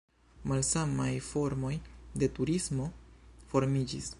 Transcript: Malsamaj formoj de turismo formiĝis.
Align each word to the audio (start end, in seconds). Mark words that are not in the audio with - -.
Malsamaj 0.51 1.11
formoj 1.27 1.73
de 2.23 2.31
turismo 2.39 2.89
formiĝis. 3.53 4.09